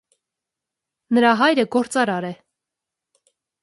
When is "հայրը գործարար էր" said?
1.43-2.45